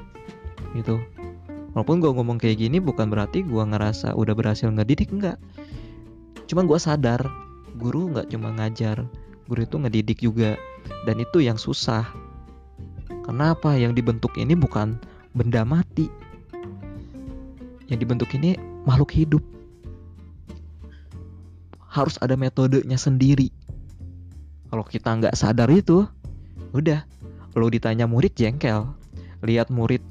gitu 0.71 1.03
walaupun 1.75 2.03
gue 2.03 2.11
ngomong 2.11 2.37
kayak 2.37 2.61
gini 2.61 2.77
bukan 2.77 3.09
berarti 3.09 3.43
gue 3.43 3.63
ngerasa 3.63 4.13
udah 4.13 4.33
berhasil 4.37 4.67
ngedidik 4.69 5.11
enggak. 5.11 5.39
Cuman 6.47 6.69
gue 6.69 6.79
sadar 6.79 7.27
guru 7.75 8.11
nggak 8.11 8.31
cuma 8.31 8.55
ngajar 8.55 9.03
guru 9.47 9.63
itu 9.63 9.75
ngedidik 9.79 10.19
juga. 10.21 10.59
Dan 11.03 11.19
itu 11.19 11.43
yang 11.43 11.59
susah. 11.59 12.07
Kenapa 13.27 13.75
yang 13.75 13.91
dibentuk 13.91 14.35
ini 14.39 14.55
bukan 14.55 14.95
benda 15.35 15.67
mati? 15.67 16.07
Yang 17.91 17.99
dibentuk 18.07 18.29
ini 18.35 18.55
makhluk 18.87 19.11
hidup. 19.11 19.43
Harus 21.87 22.15
ada 22.23 22.39
metodenya 22.39 22.95
sendiri. 22.95 23.51
Kalau 24.67 24.83
kita 24.83 25.11
nggak 25.11 25.35
sadar 25.35 25.71
itu 25.71 26.07
udah. 26.71 27.03
Lo 27.57 27.67
ditanya 27.67 28.05
murid 28.05 28.35
jengkel. 28.37 28.87
Lihat 29.43 29.71
murid 29.73 30.03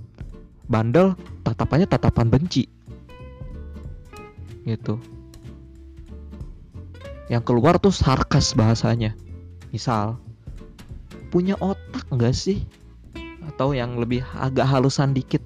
bandel 0.66 1.14
tatapannya 1.46 1.86
tatapan 1.86 2.30
benci. 2.30 2.66
Gitu. 4.66 4.98
Yang 7.30 7.42
keluar 7.46 7.78
tuh 7.78 7.94
sarkas 7.94 8.54
bahasanya. 8.54 9.14
Misal 9.70 10.18
punya 11.30 11.58
otak 11.58 12.06
nggak 12.10 12.34
sih? 12.34 12.62
Atau 13.46 13.74
yang 13.74 13.98
lebih 13.98 14.26
agak 14.38 14.66
halusan 14.66 15.14
dikit. 15.14 15.42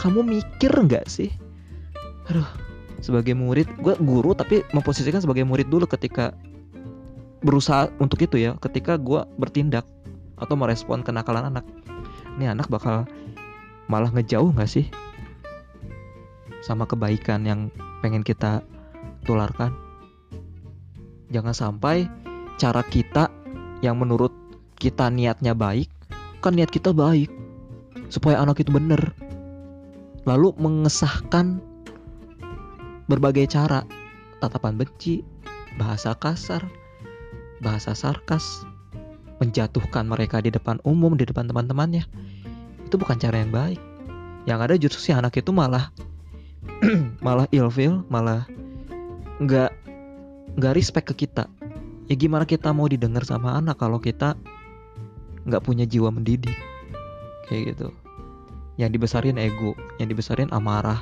Kamu 0.00 0.24
mikir 0.24 0.72
nggak 0.72 1.08
sih? 1.08 1.28
Aduh 2.32 2.48
sebagai 3.00 3.32
murid 3.32 3.66
gue 3.80 3.96
guru 3.96 4.36
tapi 4.36 4.60
memposisikan 4.76 5.24
sebagai 5.24 5.44
murid 5.48 5.72
dulu 5.72 5.88
ketika 5.88 6.36
berusaha 7.40 7.88
untuk 7.96 8.20
itu 8.20 8.36
ya 8.36 8.60
ketika 8.60 9.00
gue 9.00 9.24
bertindak 9.40 9.88
atau 10.36 10.56
merespon 10.56 11.00
kenakalan 11.04 11.52
anak. 11.52 11.64
Ini 12.36 12.56
anak 12.56 12.72
bakal 12.72 13.04
malah 13.90 14.14
ngejauh 14.14 14.54
nggak 14.54 14.70
sih? 14.70 14.86
Sama 16.62 16.86
kebaikan 16.86 17.42
yang 17.42 17.74
pengen 18.06 18.22
kita 18.22 18.62
tularkan. 19.26 19.74
Jangan 21.34 21.54
sampai 21.54 22.06
cara 22.54 22.86
kita 22.86 23.26
yang 23.82 23.98
menurut 23.98 24.30
kita 24.78 25.10
niatnya 25.10 25.58
baik 25.58 25.90
kan 26.38 26.54
niat 26.54 26.70
kita 26.70 26.94
baik. 26.94 27.28
Supaya 28.06 28.38
anak 28.38 28.62
itu 28.62 28.70
bener. 28.70 29.10
Lalu 30.22 30.54
mengesahkan 30.62 31.58
berbagai 33.10 33.50
cara. 33.50 33.82
Tatapan 34.38 34.78
benci 34.78 35.20
bahasa 35.76 36.16
kasar 36.16 36.64
bahasa 37.60 37.92
sarkas, 37.92 38.64
menjatuhkan 39.38 40.08
mereka 40.08 40.40
di 40.40 40.48
depan 40.48 40.80
umum, 40.82 41.14
di 41.14 41.28
depan 41.28 41.46
teman-temannya. 41.46 42.02
Itu 42.90 42.98
bukan 42.98 43.22
cara 43.22 43.38
yang 43.38 43.54
baik. 43.54 43.78
Yang 44.50 44.58
ada 44.66 44.74
justru 44.74 44.98
si 44.98 45.10
anak 45.14 45.38
itu 45.38 45.54
malah 45.54 45.94
malah 47.26 47.46
ilfil, 47.54 48.02
malah 48.10 48.50
nggak 49.38 49.70
nggak 50.58 50.74
respect 50.74 51.14
ke 51.14 51.22
kita. 51.22 51.46
Ya 52.10 52.18
gimana 52.18 52.42
kita 52.42 52.74
mau 52.74 52.90
didengar 52.90 53.22
sama 53.22 53.54
anak 53.54 53.78
kalau 53.78 54.02
kita 54.02 54.34
nggak 55.46 55.62
punya 55.62 55.86
jiwa 55.86 56.10
mendidik 56.10 56.58
kayak 57.46 57.78
gitu. 57.78 57.94
Yang 58.74 58.98
dibesarin 58.98 59.38
ego, 59.38 59.78
yang 60.02 60.10
dibesarin 60.10 60.50
amarah. 60.50 60.98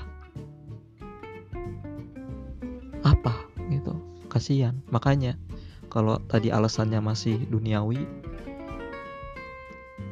Apa 3.01 3.33
gitu? 3.73 3.97
Kasihan. 4.29 4.77
Makanya 4.93 5.41
kalau 5.89 6.21
tadi 6.29 6.53
alasannya 6.53 7.01
masih 7.01 7.49
duniawi 7.49 8.05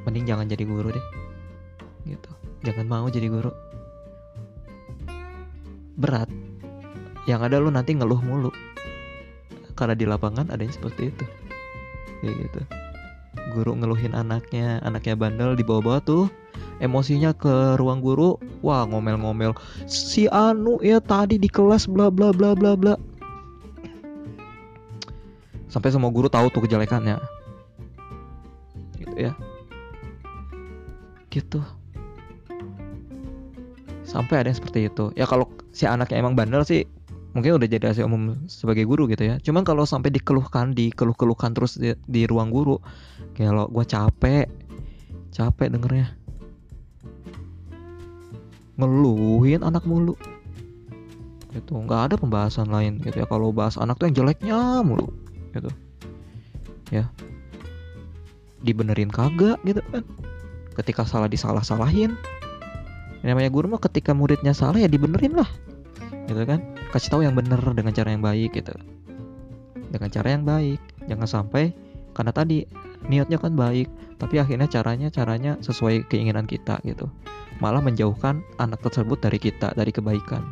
mending 0.08 0.24
jangan 0.24 0.48
jadi 0.48 0.64
guru 0.64 0.96
deh 0.96 1.25
gitu. 2.06 2.30
Jangan 2.62 2.86
mau 2.86 3.06
jadi 3.10 3.26
guru. 3.26 3.50
Berat. 5.98 6.30
Yang 7.26 7.40
ada 7.50 7.56
lu 7.58 7.70
nanti 7.74 7.94
ngeluh 7.94 8.22
mulu. 8.22 8.50
Karena 9.74 9.92
di 9.98 10.06
lapangan 10.08 10.48
ada 10.48 10.62
yang 10.62 10.72
seperti 10.72 11.10
itu. 11.10 11.24
Kayak 12.22 12.34
gitu. 12.48 12.60
Guru 13.52 13.76
ngeluhin 13.76 14.16
anaknya 14.16 14.80
anaknya 14.82 15.14
bandel 15.14 15.54
di 15.54 15.62
bawah-bawah 15.62 16.02
tuh 16.02 16.24
emosinya 16.80 17.32
ke 17.36 17.76
ruang 17.76 18.00
guru 18.00 18.40
wah 18.64 18.88
ngomel-ngomel. 18.88 19.52
Si 19.86 20.26
anu 20.32 20.80
ya 20.80 21.02
tadi 21.02 21.36
di 21.36 21.50
kelas 21.50 21.86
bla 21.90 22.08
bla 22.08 22.32
bla 22.32 22.56
bla 22.56 22.72
bla. 22.74 22.94
Sampai 25.68 25.92
semua 25.92 26.08
guru 26.08 26.32
tahu 26.32 26.48
tuh 26.48 26.64
kejelekannya. 26.64 27.20
Gitu 28.96 29.16
ya. 29.28 29.32
Gitu 31.28 31.60
sampai 34.16 34.40
ada 34.40 34.48
yang 34.48 34.58
seperti 34.58 34.88
itu. 34.88 35.12
Ya 35.12 35.28
kalau 35.28 35.52
si 35.76 35.84
anaknya 35.84 36.24
emang 36.24 36.32
bandel 36.32 36.64
sih 36.64 36.88
mungkin 37.36 37.60
udah 37.60 37.68
jadi 37.68 37.92
rahasia 37.92 38.08
umum 38.08 38.48
sebagai 38.48 38.88
guru 38.88 39.04
gitu 39.12 39.28
ya. 39.28 39.36
Cuman 39.44 39.60
kalau 39.60 39.84
sampai 39.84 40.08
dikeluhkan 40.08 40.72
dikeluh-keluhkan 40.72 41.52
terus 41.52 41.76
di, 41.76 41.92
di 42.08 42.24
ruang 42.24 42.48
guru 42.48 42.80
kayak 43.36 43.52
lo 43.52 43.64
gue 43.68 43.84
capek 43.84 44.48
capek 45.36 45.68
dengernya. 45.76 46.16
Ngeluhin 48.80 49.60
anak 49.60 49.84
mulu. 49.84 50.16
Gitu 51.52 51.72
nggak 51.76 52.12
ada 52.12 52.14
pembahasan 52.16 52.72
lain 52.72 53.04
gitu 53.04 53.20
ya. 53.20 53.28
Kalau 53.28 53.52
bahas 53.52 53.76
anak 53.76 54.00
tuh 54.00 54.08
yang 54.08 54.16
jeleknya 54.24 54.80
mulu 54.80 55.12
gitu. 55.52 55.68
Ya. 56.88 57.04
Dibenerin 58.64 59.12
kagak 59.12 59.60
gitu 59.68 59.84
kan. 59.92 60.08
Ketika 60.72 61.04
salah 61.04 61.28
disalah-salahin 61.28 62.16
yang 63.26 63.34
namanya 63.34 63.50
guru 63.50 63.66
mah 63.74 63.82
ketika 63.82 64.14
muridnya 64.14 64.54
salah 64.54 64.78
ya 64.78 64.86
dibenerin 64.86 65.34
lah. 65.34 65.50
Gitu 66.30 66.46
kan? 66.46 66.62
Kasih 66.94 67.10
tahu 67.10 67.26
yang 67.26 67.34
bener 67.34 67.58
dengan 67.74 67.90
cara 67.90 68.14
yang 68.14 68.22
baik 68.22 68.54
gitu. 68.54 68.70
Dengan 69.90 70.14
cara 70.14 70.30
yang 70.30 70.46
baik. 70.46 70.78
Jangan 71.10 71.26
sampai 71.26 71.74
karena 72.14 72.30
tadi 72.30 72.70
niatnya 73.10 73.42
kan 73.42 73.58
baik 73.58 73.90
tapi 74.22 74.38
akhirnya 74.38 74.70
caranya 74.70 75.10
caranya 75.10 75.58
sesuai 75.58 76.06
keinginan 76.06 76.46
kita 76.46 76.78
gitu. 76.86 77.10
Malah 77.58 77.82
menjauhkan 77.82 78.46
anak 78.62 78.78
tersebut 78.86 79.18
dari 79.18 79.42
kita 79.42 79.74
dari 79.74 79.90
kebaikan. 79.90 80.46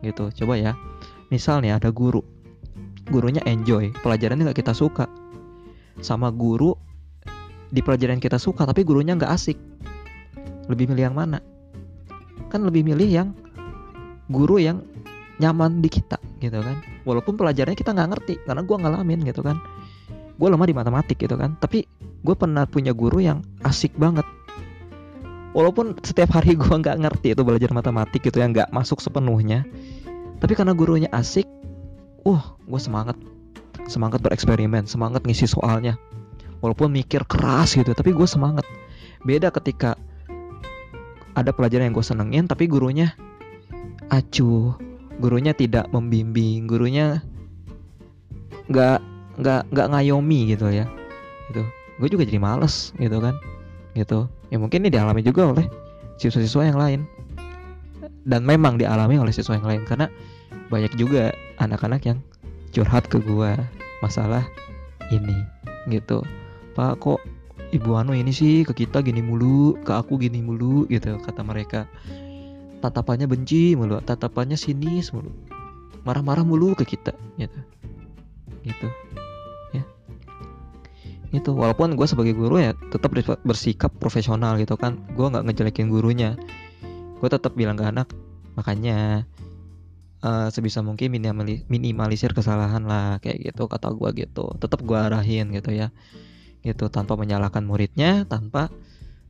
Gitu. 0.00 0.32
Coba 0.32 0.56
ya. 0.56 0.72
Misalnya 1.28 1.76
ada 1.76 1.92
guru. 1.92 2.24
Gurunya 3.12 3.44
enjoy. 3.44 3.92
Pelajarannya 4.00 4.48
nggak 4.48 4.64
kita 4.64 4.72
suka. 4.72 5.04
Sama 6.00 6.32
guru 6.32 6.72
di 7.68 7.84
pelajaran 7.84 8.16
kita 8.16 8.40
suka 8.40 8.64
tapi 8.64 8.80
gurunya 8.80 9.12
nggak 9.12 9.28
asik. 9.28 9.60
Lebih 10.72 10.88
milih 10.88 11.12
yang 11.12 11.18
mana 11.20 11.57
kan 12.46 12.62
lebih 12.62 12.86
milih 12.86 13.10
yang 13.10 13.28
guru 14.30 14.62
yang 14.62 14.84
nyaman 15.38 15.82
di 15.82 15.88
kita 15.90 16.18
gitu 16.38 16.58
kan. 16.62 16.82
Walaupun 17.06 17.38
pelajarannya 17.38 17.78
kita 17.78 17.94
nggak 17.94 18.08
ngerti 18.14 18.34
karena 18.44 18.62
gue 18.62 18.76
ngalamin 18.76 19.20
gitu 19.26 19.40
kan. 19.42 19.58
Gue 20.38 20.48
lemah 20.50 20.68
di 20.68 20.76
matematik 20.76 21.18
gitu 21.18 21.34
kan. 21.34 21.58
Tapi 21.58 21.86
gue 22.22 22.34
pernah 22.34 22.66
punya 22.66 22.94
guru 22.94 23.22
yang 23.22 23.42
asik 23.62 23.94
banget. 23.98 24.26
Walaupun 25.56 25.98
setiap 26.04 26.36
hari 26.36 26.54
gue 26.60 26.70
nggak 26.70 26.98
ngerti 27.02 27.34
itu 27.34 27.42
belajar 27.42 27.70
matematik 27.74 28.20
gitu 28.22 28.38
yang 28.42 28.54
nggak 28.54 28.70
masuk 28.70 29.02
sepenuhnya. 29.02 29.66
Tapi 30.38 30.54
karena 30.54 30.74
gurunya 30.74 31.10
asik 31.10 31.46
wah 32.22 32.58
gue 32.66 32.80
semangat. 32.82 33.18
Semangat 33.88 34.20
bereksperimen 34.20 34.84
semangat 34.84 35.24
ngisi 35.24 35.48
soalnya. 35.48 35.96
Walaupun 36.58 36.90
mikir 36.90 37.22
keras 37.24 37.78
gitu 37.78 37.94
tapi 37.94 38.10
gue 38.10 38.26
semangat. 38.26 38.66
Beda 39.22 39.50
ketika 39.50 39.98
ada 41.38 41.54
pelajaran 41.54 41.90
yang 41.90 41.94
gue 41.94 42.02
senengin 42.02 42.44
tapi 42.50 42.66
gurunya 42.66 43.14
acuh. 44.10 44.74
Gurunya 45.18 45.50
tidak 45.54 45.90
membimbing 45.90 46.70
gurunya 46.70 47.22
nggak 48.70 48.98
nggak 49.38 49.62
nggak 49.70 49.86
ngayomi 49.94 50.50
gitu 50.54 50.66
ya. 50.70 50.86
Gitu. 51.50 51.62
Gue 52.02 52.08
juga 52.10 52.26
jadi 52.26 52.42
males 52.42 52.90
gitu 52.98 53.18
kan. 53.22 53.34
Gitu. 53.94 54.26
Ya 54.50 54.56
mungkin 54.58 54.86
ini 54.86 54.90
dialami 54.90 55.22
juga 55.22 55.54
oleh 55.54 55.66
siswa-siswa 56.18 56.62
yang 56.66 56.78
lain. 56.78 57.00
Dan 58.28 58.44
memang 58.44 58.76
dialami 58.76 59.16
oleh 59.16 59.32
siswa 59.32 59.56
yang 59.56 59.66
lain 59.66 59.82
karena 59.88 60.10
banyak 60.68 60.92
juga 61.00 61.32
anak-anak 61.62 62.04
yang 62.04 62.18
curhat 62.74 63.06
ke 63.08 63.18
gue 63.22 63.54
masalah 64.02 64.46
ini. 65.10 65.34
Gitu. 65.90 66.22
Pak 66.78 67.02
kok 67.02 67.18
ibu 67.68 67.90
anu 68.00 68.16
ini 68.16 68.32
sih 68.32 68.64
ke 68.64 68.72
kita 68.72 69.04
gini 69.04 69.20
mulu 69.20 69.76
ke 69.84 69.92
aku 69.92 70.16
gini 70.16 70.40
mulu 70.40 70.88
gitu 70.88 71.20
kata 71.20 71.44
mereka. 71.44 71.84
Tatapannya 72.78 73.26
benci 73.26 73.74
mulu 73.74 73.98
tatapannya 74.00 74.54
sinis 74.54 75.10
mulu 75.10 75.34
marah-marah 76.06 76.46
mulu 76.46 76.72
ke 76.78 76.88
kita 76.96 77.12
gitu. 77.36 77.60
Gitu. 78.64 78.88
Ya. 79.76 79.84
Itu 81.34 81.52
walaupun 81.52 81.92
gue 81.98 82.06
sebagai 82.08 82.32
guru 82.32 82.62
ya 82.62 82.72
tetap 82.88 83.12
bersikap 83.44 83.92
profesional 84.00 84.56
gitu 84.56 84.78
kan. 84.80 85.04
Gue 85.12 85.28
nggak 85.28 85.44
ngejelekin 85.50 85.92
gurunya. 85.92 86.40
Gue 87.20 87.28
tetap 87.28 87.52
bilang 87.58 87.76
ke 87.76 87.84
anak 87.84 88.08
makanya 88.56 89.28
uh, 90.24 90.48
sebisa 90.50 90.82
mungkin 90.82 91.14
minimalisir 91.68 92.34
kesalahan 92.34 92.86
lah 92.88 93.20
kayak 93.20 93.52
gitu 93.52 93.68
kata 93.68 93.92
gue 93.92 94.24
gitu. 94.24 94.56
Tetap 94.56 94.80
gue 94.86 94.96
arahin 94.96 95.52
gitu 95.52 95.76
ya 95.76 95.92
gitu 96.66 96.90
tanpa 96.90 97.14
menyalahkan 97.14 97.62
muridnya 97.62 98.26
tanpa 98.26 98.72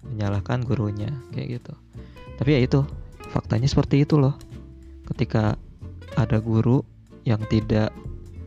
menyalahkan 0.06 0.62
gurunya 0.64 1.10
kayak 1.34 1.60
gitu. 1.60 1.74
Tapi 2.38 2.50
ya 2.54 2.60
itu 2.62 2.80
faktanya 3.30 3.66
seperti 3.66 4.06
itu 4.06 4.16
loh. 4.16 4.34
Ketika 5.04 5.58
ada 6.16 6.38
guru 6.40 6.84
yang 7.26 7.42
tidak 7.50 7.92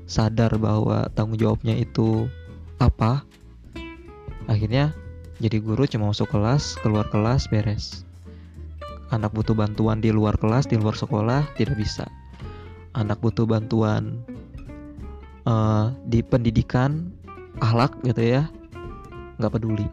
sadar 0.09 0.55
bahwa 0.57 1.07
tanggung 1.13 1.39
jawabnya 1.39 1.77
itu 1.77 2.27
apa 2.81 3.23
akhirnya 4.49 4.91
jadi 5.37 5.61
guru 5.61 5.85
cuma 5.85 6.09
masuk 6.09 6.29
kelas 6.33 6.77
keluar 6.81 7.05
kelas 7.09 7.47
beres. 7.47 8.03
Anak 9.11 9.35
butuh 9.35 9.51
bantuan 9.51 9.99
di 9.99 10.07
luar 10.07 10.39
kelas 10.39 10.71
di 10.71 10.79
luar 10.79 10.95
sekolah 10.95 11.43
tidak 11.59 11.75
bisa. 11.75 12.07
Anak 12.95 13.19
butuh 13.19 13.43
bantuan 13.43 14.23
uh, 15.43 15.91
di 16.07 16.23
pendidikan 16.23 17.11
ahlak 17.59 17.91
gitu 18.07 18.23
ya 18.23 18.43
nggak 19.41 19.57
peduli 19.57 19.89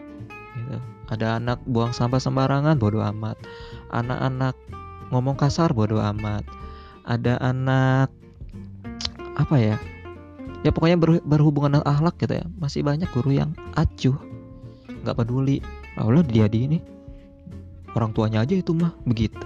gitu. 0.55 0.79
ada 1.09 1.41
anak 1.41 1.59
buang 1.65 1.97
sampah 1.97 2.21
sembarangan 2.21 2.77
bodoh 2.77 3.01
amat. 3.01 3.41
Anak-anak 3.89 4.53
ngomong 5.09 5.41
kasar 5.41 5.73
bodoh 5.73 6.05
amat. 6.05 6.45
Ada 7.09 7.41
anak 7.41 8.13
apa 9.39 9.57
ya 9.57 9.77
ya 10.67 10.75
pokoknya 10.75 10.99
ber, 11.01 11.25
berhubungan 11.25 11.81
dengan 11.81 11.89
ahlak 11.89 12.21
gitu 12.21 12.37
ya. 12.37 12.47
Masih 12.61 12.85
banyak 12.85 13.09
guru 13.17 13.33
yang 13.33 13.57
acuh 13.73 14.17
nggak 15.03 15.17
peduli. 15.17 15.65
Allah 15.97 16.23
dia 16.23 16.47
di 16.47 16.69
ini 16.69 16.79
orang 17.97 18.13
tuanya 18.13 18.45
aja 18.45 18.55
itu 18.55 18.77
mah 18.77 18.93
begitu. 19.09 19.41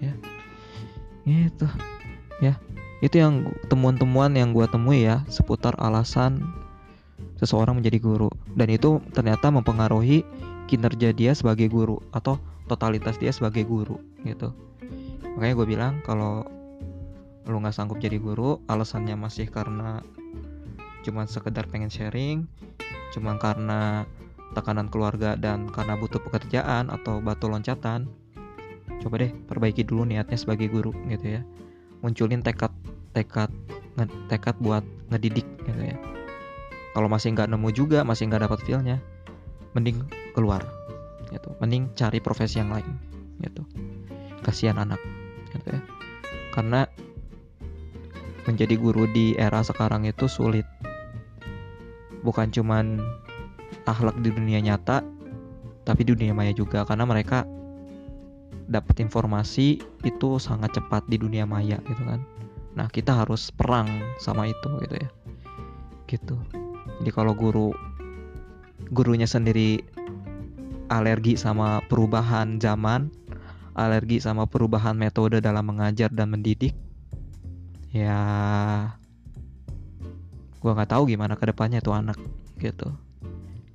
Ya 0.00 1.44
itu 1.44 1.68
ya 2.40 2.56
itu 3.04 3.20
yang 3.20 3.52
temuan-temuan 3.68 4.32
yang 4.32 4.56
gue 4.56 4.64
temui 4.64 5.04
ya 5.04 5.22
seputar 5.28 5.76
alasan 5.76 6.40
seseorang 7.38 7.78
menjadi 7.78 7.98
guru. 8.02 8.28
Dan 8.52 8.68
itu 8.74 8.98
ternyata 9.14 9.48
mempengaruhi 9.48 10.26
kinerja 10.68 11.16
dia 11.16 11.32
sebagai 11.32 11.70
guru 11.70 12.02
atau 12.12 12.36
totalitas 12.68 13.16
dia 13.16 13.32
sebagai 13.32 13.64
guru 13.64 13.96
gitu. 14.26 14.52
Makanya 15.38 15.54
gue 15.56 15.66
bilang 15.66 15.94
kalau 16.04 16.44
lu 17.48 17.56
nggak 17.64 17.72
sanggup 17.72 17.96
jadi 17.96 18.20
guru 18.20 18.60
alasannya 18.68 19.16
masih 19.16 19.48
karena 19.48 20.04
cuman 21.00 21.24
sekedar 21.24 21.64
pengen 21.72 21.88
sharing 21.88 22.44
cuman 23.16 23.40
karena 23.40 24.04
tekanan 24.52 24.92
keluarga 24.92 25.32
dan 25.32 25.64
karena 25.72 25.96
butuh 25.96 26.20
pekerjaan 26.20 26.92
atau 26.92 27.24
batu 27.24 27.48
loncatan 27.48 28.04
coba 29.00 29.24
deh 29.24 29.32
perbaiki 29.48 29.80
dulu 29.80 30.04
niatnya 30.04 30.36
sebagai 30.36 30.68
guru 30.68 30.92
gitu 31.08 31.40
ya. 31.40 31.42
Munculin 32.04 32.44
tekad 32.44 32.74
tekad 33.16 33.48
tekad 34.28 34.56
buat 34.60 34.84
ngedidik 35.08 35.48
gitu 35.64 35.82
ya 35.88 35.96
kalau 36.98 37.06
masih 37.06 37.30
nggak 37.30 37.46
nemu 37.54 37.70
juga 37.70 38.02
masih 38.02 38.26
nggak 38.26 38.50
dapat 38.50 38.58
feelnya 38.66 38.98
mending 39.70 40.02
keluar 40.34 40.66
gitu. 41.30 41.54
Mending 41.62 41.94
cari 41.94 42.18
profesi 42.18 42.58
yang 42.58 42.74
lain 42.74 42.90
gitu. 43.38 43.62
Kasihan 44.42 44.82
anak 44.82 44.98
gitu 45.54 45.78
ya. 45.78 45.80
Karena 46.50 46.90
menjadi 48.50 48.74
guru 48.74 49.06
di 49.14 49.38
era 49.38 49.62
sekarang 49.62 50.10
itu 50.10 50.26
sulit. 50.26 50.66
Bukan 52.26 52.50
cuman 52.50 52.98
akhlak 53.86 54.18
di 54.18 54.34
dunia 54.34 54.58
nyata 54.58 55.06
tapi 55.86 56.02
di 56.02 56.18
dunia 56.18 56.34
maya 56.34 56.50
juga. 56.50 56.82
Karena 56.82 57.06
mereka 57.06 57.46
dapat 58.66 59.06
informasi 59.06 59.78
itu 60.02 60.42
sangat 60.42 60.74
cepat 60.74 61.06
di 61.06 61.14
dunia 61.14 61.46
maya 61.46 61.78
gitu 61.86 62.02
kan. 62.02 62.26
Nah 62.74 62.90
kita 62.90 63.22
harus 63.22 63.54
perang 63.54 63.86
sama 64.18 64.50
itu 64.50 64.66
gitu 64.82 64.98
ya. 64.98 65.10
Gitu 66.10 66.57
jadi 67.02 67.10
kalau 67.14 67.32
guru 67.34 67.70
gurunya 68.90 69.28
sendiri 69.28 69.82
alergi 70.88 71.36
sama 71.36 71.84
perubahan 71.86 72.56
zaman 72.58 73.12
alergi 73.78 74.18
sama 74.18 74.48
perubahan 74.48 74.98
metode 74.98 75.38
dalam 75.38 75.68
mengajar 75.68 76.10
dan 76.10 76.34
mendidik 76.34 76.74
ya 77.94 78.18
gue 80.58 80.70
nggak 80.74 80.90
tahu 80.90 81.06
gimana 81.06 81.38
ke 81.38 81.46
depannya 81.46 81.78
tuh 81.78 81.94
anak 81.94 82.18
gitu. 82.58 82.90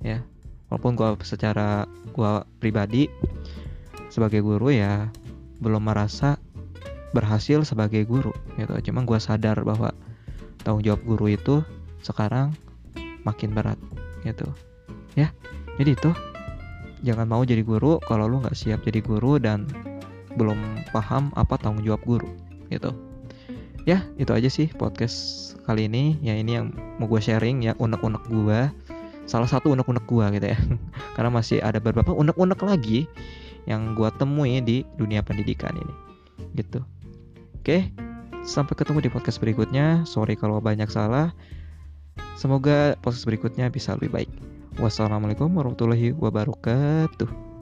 Ya 0.04 0.20
walaupun 0.68 0.94
gue 0.94 1.08
secara 1.24 1.88
gue 2.12 2.32
pribadi 2.60 3.08
sebagai 4.12 4.44
guru 4.44 4.68
ya 4.68 5.08
belum 5.64 5.88
merasa 5.88 6.36
berhasil 7.16 7.64
sebagai 7.64 8.04
guru 8.04 8.36
gitu. 8.60 8.72
Cuma 8.90 9.02
gue 9.08 9.16
sadar 9.16 9.64
bahwa 9.64 9.96
tanggung 10.60 10.84
jawab 10.84 11.00
guru 11.08 11.32
itu 11.32 11.64
sekarang 12.04 12.52
makin 13.24 13.52
berat 13.52 13.80
gitu. 14.22 14.46
Ya 15.18 15.32
jadi 15.80 15.96
itu. 15.96 16.10
Jangan 17.04 17.28
mau 17.28 17.44
jadi 17.44 17.60
guru 17.60 18.00
kalau 18.08 18.24
lu 18.24 18.40
nggak 18.40 18.56
siap 18.56 18.80
jadi 18.80 19.04
guru 19.04 19.36
dan 19.36 19.68
belum 20.40 20.88
paham 20.88 21.28
apa 21.36 21.60
tanggung 21.60 21.84
jawab 21.84 22.00
guru 22.08 22.28
gitu. 22.72 22.96
Ya 23.84 24.00
itu 24.16 24.32
aja 24.32 24.48
sih 24.48 24.72
podcast 24.72 25.52
kali 25.68 25.90
ini. 25.90 26.16
Ya 26.24 26.32
ini 26.32 26.56
yang 26.56 26.72
mau 26.96 27.04
gue 27.04 27.20
sharing 27.20 27.60
ya 27.60 27.76
unek-unek 27.76 28.24
gue 28.32 28.60
salah 29.28 29.48
satu 29.48 29.76
unek-unek 29.76 30.04
gue 30.08 30.24
gitu 30.40 30.46
ya. 30.56 30.58
Karena 31.18 31.30
masih 31.32 31.60
ada 31.60 31.76
beberapa 31.76 32.16
unek-unek 32.16 32.60
lagi 32.64 33.04
yang 33.68 33.96
gue 33.96 34.08
temui 34.16 34.60
di 34.64 34.84
dunia 34.96 35.20
pendidikan 35.20 35.76
ini 35.76 35.94
gitu. 36.56 36.80
Oke 37.60 37.92
sampai 38.44 38.76
ketemu 38.76 39.08
di 39.08 39.10
podcast 39.10 39.40
berikutnya. 39.40 40.04
Sorry 40.04 40.36
kalau 40.36 40.60
banyak 40.60 40.88
salah 40.92 41.32
semoga 42.38 42.98
podcast 43.00 43.26
berikutnya 43.26 43.70
bisa 43.70 43.94
lebih 43.98 44.10
baik. 44.12 44.30
Wassalamualaikum 44.82 45.54
warahmatullahi 45.54 46.10
wabarakatuh 46.18 47.53